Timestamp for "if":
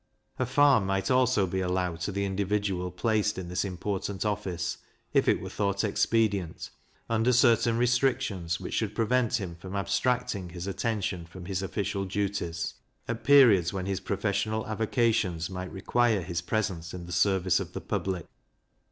5.13-5.27